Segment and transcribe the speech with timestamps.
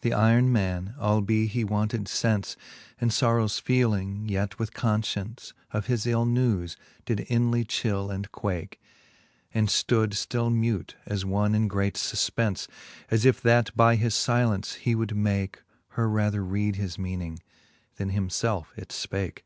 [0.00, 2.56] Theyron man, albe he wanted lence
[2.98, 8.80] And {brrowes feeling, yet with confcience Of his ill newes^ did inly chill and quake,
[9.52, 12.66] And ftood ftill mute, as one in great fufpence,
[13.10, 17.38] As if that by his filence he would make Her rather read his meaning,
[17.96, 19.40] then him felfe it fpake.